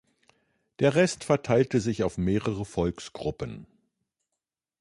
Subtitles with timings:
[0.79, 3.67] Der Rest verteilte sich auf mehrere Volksgruppen.